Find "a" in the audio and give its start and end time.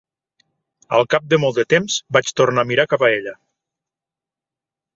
2.65-2.69, 3.09-3.13